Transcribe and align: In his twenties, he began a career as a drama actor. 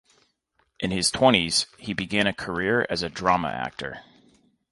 In 0.79 0.89
his 0.89 1.11
twenties, 1.11 1.67
he 1.77 1.93
began 1.93 2.25
a 2.25 2.33
career 2.33 2.87
as 2.89 3.03
a 3.03 3.09
drama 3.09 3.49
actor. 3.49 4.01